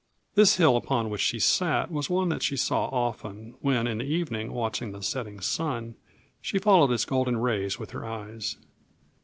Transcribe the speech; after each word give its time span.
This 0.33 0.55
hill 0.55 0.77
upon 0.77 1.11
which 1.11 1.21
she 1.21 1.37
sat 1.37 1.91
was 1.91 2.09
one 2.09 2.29
that 2.29 2.41
she 2.41 2.57
saw 2.57 2.85
often, 2.87 3.53
when 3.59 3.85
in 3.85 3.99
the 3.99 4.03
evening, 4.03 4.51
watching 4.51 4.93
the 4.93 5.03
setting 5.03 5.39
sun, 5.39 5.93
she 6.41 6.57
followed 6.57 6.89
its 6.91 7.05
golden 7.05 7.37
rays 7.37 7.77
with 7.77 7.91
her 7.91 8.03
eyes. 8.03 8.57